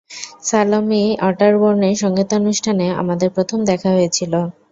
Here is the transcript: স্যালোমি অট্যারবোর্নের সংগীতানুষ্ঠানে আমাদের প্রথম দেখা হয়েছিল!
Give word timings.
স্যালোমি 0.43 1.03
অট্যারবোর্নের 1.21 1.95
সংগীতানুষ্ঠানে 2.03 2.85
আমাদের 3.01 3.29
প্রথম 3.35 3.59
দেখা 3.69 3.89
হয়েছিল! 3.95 4.33